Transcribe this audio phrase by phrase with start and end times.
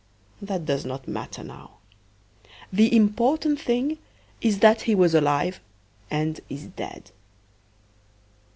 [0.41, 1.77] That does not matter now.
[2.73, 3.99] The important thing
[4.41, 5.59] is that he was alive
[6.09, 7.11] and is dead.